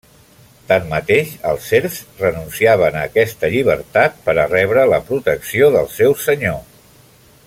Tanmateix, 0.69 1.33
els 1.49 1.67
serfs 1.73 1.99
renunciaven 2.21 2.97
a 2.97 3.03
aquesta 3.11 3.53
llibertat 3.57 4.17
per 4.25 4.35
a 4.37 4.47
rebre 4.55 4.87
la 4.95 5.03
protecció 5.11 5.69
del 5.77 5.93
seu 5.99 6.21
senyor. 6.27 6.61